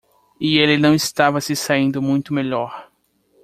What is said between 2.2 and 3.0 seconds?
melhor.